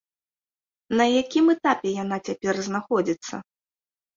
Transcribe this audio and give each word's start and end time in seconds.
На 1.01 1.05
якім 1.21 1.45
этапе 1.55 1.89
яна 2.03 2.17
цяпер 2.27 2.53
знаходзіцца? 2.69 3.35